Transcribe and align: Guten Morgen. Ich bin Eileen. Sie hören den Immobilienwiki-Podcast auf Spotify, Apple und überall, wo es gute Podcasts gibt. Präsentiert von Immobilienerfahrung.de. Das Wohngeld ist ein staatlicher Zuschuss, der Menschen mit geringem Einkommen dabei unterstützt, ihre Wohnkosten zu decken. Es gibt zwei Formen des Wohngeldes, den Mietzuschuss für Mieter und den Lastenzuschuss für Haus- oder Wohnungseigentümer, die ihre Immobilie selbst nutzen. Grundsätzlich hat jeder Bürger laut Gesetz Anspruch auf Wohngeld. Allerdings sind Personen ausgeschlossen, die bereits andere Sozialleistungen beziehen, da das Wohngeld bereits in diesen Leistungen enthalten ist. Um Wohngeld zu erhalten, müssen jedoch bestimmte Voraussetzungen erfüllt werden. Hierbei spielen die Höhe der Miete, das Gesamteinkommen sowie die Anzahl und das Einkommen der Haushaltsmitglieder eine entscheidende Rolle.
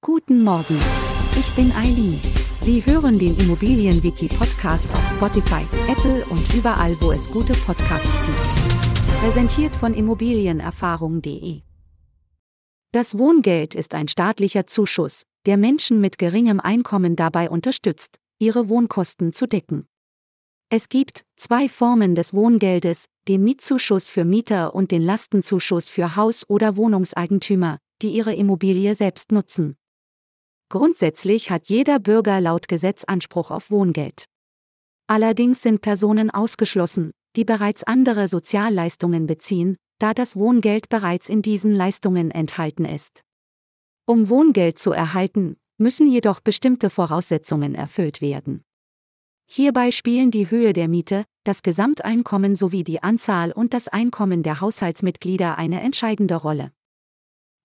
Guten 0.00 0.44
Morgen. 0.44 0.78
Ich 1.36 1.56
bin 1.56 1.72
Eileen. 1.72 2.20
Sie 2.62 2.86
hören 2.86 3.18
den 3.18 3.36
Immobilienwiki-Podcast 3.36 4.86
auf 4.92 5.10
Spotify, 5.10 5.66
Apple 5.90 6.24
und 6.26 6.54
überall, 6.54 6.96
wo 7.00 7.10
es 7.10 7.28
gute 7.28 7.52
Podcasts 7.54 8.22
gibt. 8.24 9.20
Präsentiert 9.20 9.74
von 9.74 9.94
Immobilienerfahrung.de. 9.94 11.62
Das 12.92 13.18
Wohngeld 13.18 13.74
ist 13.74 13.92
ein 13.92 14.06
staatlicher 14.06 14.68
Zuschuss, 14.68 15.24
der 15.46 15.56
Menschen 15.56 16.00
mit 16.00 16.16
geringem 16.16 16.60
Einkommen 16.60 17.16
dabei 17.16 17.50
unterstützt, 17.50 18.20
ihre 18.38 18.68
Wohnkosten 18.68 19.32
zu 19.32 19.48
decken. 19.48 19.88
Es 20.70 20.88
gibt 20.88 21.24
zwei 21.36 21.68
Formen 21.68 22.14
des 22.14 22.32
Wohngeldes, 22.34 23.06
den 23.26 23.42
Mietzuschuss 23.42 24.08
für 24.08 24.24
Mieter 24.24 24.76
und 24.76 24.92
den 24.92 25.02
Lastenzuschuss 25.02 25.90
für 25.90 26.14
Haus- 26.14 26.48
oder 26.48 26.76
Wohnungseigentümer, 26.76 27.78
die 28.00 28.10
ihre 28.10 28.32
Immobilie 28.32 28.94
selbst 28.94 29.32
nutzen. 29.32 29.77
Grundsätzlich 30.70 31.50
hat 31.50 31.68
jeder 31.68 31.98
Bürger 31.98 32.40
laut 32.40 32.68
Gesetz 32.68 33.04
Anspruch 33.04 33.50
auf 33.50 33.70
Wohngeld. 33.70 34.24
Allerdings 35.06 35.62
sind 35.62 35.80
Personen 35.80 36.30
ausgeschlossen, 36.30 37.12
die 37.36 37.44
bereits 37.44 37.84
andere 37.84 38.28
Sozialleistungen 38.28 39.26
beziehen, 39.26 39.76
da 39.98 40.12
das 40.12 40.36
Wohngeld 40.36 40.88
bereits 40.88 41.28
in 41.28 41.40
diesen 41.40 41.72
Leistungen 41.72 42.30
enthalten 42.30 42.84
ist. 42.84 43.22
Um 44.06 44.28
Wohngeld 44.28 44.78
zu 44.78 44.92
erhalten, 44.92 45.56
müssen 45.78 46.10
jedoch 46.10 46.40
bestimmte 46.40 46.90
Voraussetzungen 46.90 47.74
erfüllt 47.74 48.20
werden. 48.20 48.62
Hierbei 49.46 49.90
spielen 49.92 50.30
die 50.30 50.50
Höhe 50.50 50.74
der 50.74 50.88
Miete, 50.88 51.24
das 51.44 51.62
Gesamteinkommen 51.62 52.56
sowie 52.56 52.84
die 52.84 53.02
Anzahl 53.02 53.52
und 53.52 53.72
das 53.72 53.88
Einkommen 53.88 54.42
der 54.42 54.60
Haushaltsmitglieder 54.60 55.56
eine 55.56 55.80
entscheidende 55.80 56.34
Rolle. 56.34 56.72